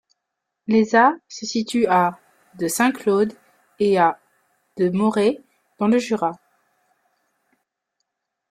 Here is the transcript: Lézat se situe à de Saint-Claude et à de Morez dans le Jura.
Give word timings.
Lézat 0.65 1.13
se 1.27 1.45
situe 1.45 1.85
à 1.85 2.19
de 2.57 2.67
Saint-Claude 2.67 3.33
et 3.77 3.99
à 3.99 4.19
de 4.79 4.89
Morez 4.89 5.39
dans 5.77 5.87
le 5.87 5.99
Jura. 5.99 6.31